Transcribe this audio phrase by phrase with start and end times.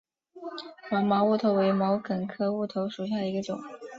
[0.89, 3.61] 黄毛乌头为毛茛科乌头属下的一个种。